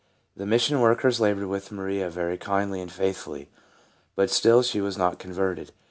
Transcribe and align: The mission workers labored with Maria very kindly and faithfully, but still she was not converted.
The 0.35 0.47
mission 0.47 0.79
workers 0.81 1.19
labored 1.19 1.45
with 1.45 1.71
Maria 1.71 2.09
very 2.09 2.35
kindly 2.35 2.81
and 2.81 2.91
faithfully, 2.91 3.49
but 4.15 4.31
still 4.31 4.63
she 4.63 4.81
was 4.81 4.97
not 4.97 5.19
converted. 5.19 5.73